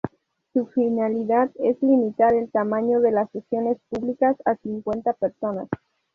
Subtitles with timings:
[0.51, 5.69] Su finalidad es limitar el tamaño de las sesiones públicas a cincuenta personas.